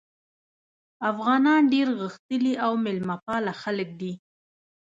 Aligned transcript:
افغانان 1.11 1.61
ډېر 1.73 1.87
غښتلي 2.01 2.53
او 2.65 2.71
میلمه 2.83 3.17
پاله 3.25 3.53
خلک 3.61 3.89
دي. 4.01 4.13